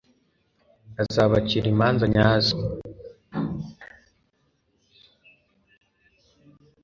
[1.01, 2.55] azabacira imanza nyazo